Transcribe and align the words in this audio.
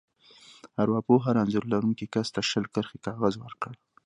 ارواپوه 0.81 1.19
هر 1.25 1.35
انځور 1.43 1.65
لرونکي 1.73 2.05
کس 2.13 2.27
ته 2.33 2.41
شل 2.49 2.65
کرښې 2.73 2.97
کاغذ 3.05 3.33
ورکړ. 3.39 3.71